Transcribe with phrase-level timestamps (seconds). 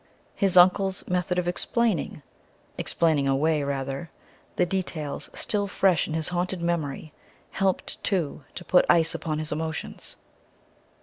[0.33, 2.23] His uncle's method of explaining
[2.75, 4.09] "explaining away," rather
[4.55, 7.13] the details still fresh in his haunted memory
[7.51, 10.15] helped, too, to put ice upon his emotions.